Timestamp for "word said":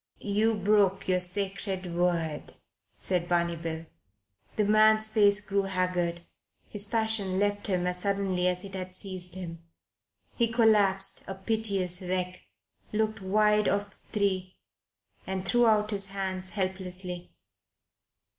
1.95-3.29